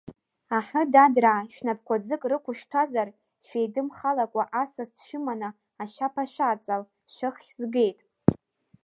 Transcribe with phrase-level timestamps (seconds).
[0.57, 3.09] Аҳы, дадраа, шәнапқуа ӡык рықушәҭәазар,
[3.45, 5.49] шәеидымхалакуа, асас дшәыманы,
[5.81, 7.99] ашьаԥа шәааҵал, шәыххь згеит.